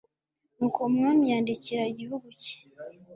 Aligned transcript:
nuko 0.55 0.79
umwami 0.89 1.23
yandikira 1.31 1.83
igihugu 1.91 2.27
cye 2.41 2.55